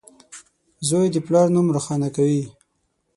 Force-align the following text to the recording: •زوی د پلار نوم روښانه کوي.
•زوی 0.87 1.07
د 1.11 1.17
پلار 1.27 1.47
نوم 1.55 1.67
روښانه 1.75 2.09
کوي. 2.15 2.43